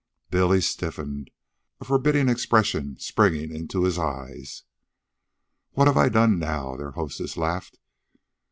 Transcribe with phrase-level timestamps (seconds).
[0.31, 1.29] Billy stiffened,
[1.79, 4.63] a forbidding expression springing into his eyes.
[5.73, 7.77] "What have I done now?" their hostess laughed.